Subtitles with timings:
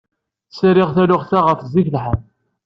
[0.57, 2.19] Sriɣ talɣut-a ɣef zik lḥal.